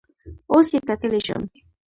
اوس 0.51 0.67
یې 0.73 0.79
کتلی 0.87 1.21
شم؟ 1.25 1.41